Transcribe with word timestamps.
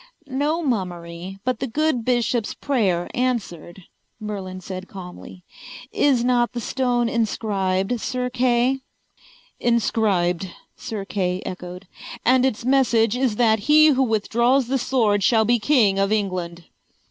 "No 0.25 0.63
mummery, 0.63 1.37
but 1.45 1.59
the 1.59 1.67
good 1.67 2.03
bishop's 2.03 2.55
prayer 2.55 3.07
answered," 3.13 3.83
Merlin 4.19 4.59
said 4.59 4.87
calmly. 4.87 5.43
"Is 5.91 6.23
not 6.23 6.53
the 6.53 6.59
stone 6.59 7.07
inscribed, 7.07 8.01
Sir 8.01 8.31
Kay?" 8.31 8.79
"Inscribed," 9.59 10.49
Sir 10.75 11.05
Kay 11.05 11.43
echoed. 11.45 11.87
"And 12.25 12.47
its 12.47 12.65
message 12.65 13.15
is 13.15 13.35
that 13.35 13.59
he 13.69 13.89
who 13.89 14.01
withdraws 14.01 14.65
the 14.69 14.79
sword 14.79 15.21
shall 15.23 15.45
be 15.45 15.59
king 15.59 15.99
of 15.99 16.11
England." 16.11 16.65